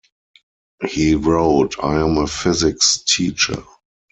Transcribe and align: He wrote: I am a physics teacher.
He 0.87 1.13
wrote: 1.13 1.75
I 1.79 1.99
am 1.99 2.17
a 2.17 2.25
physics 2.25 3.03
teacher. 3.03 3.63